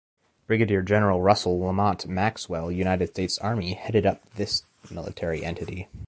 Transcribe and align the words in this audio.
Brigadier 0.47 0.81
General 0.81 1.21
Russell 1.21 1.59
Lamont 1.59 2.07
Maxwell, 2.07 2.71
United 2.71 3.09
States 3.09 3.37
Army, 3.37 3.73
headed 3.75 4.03
up 4.03 4.27
this 4.33 4.63
military 4.89 5.45
entity. 5.45 5.89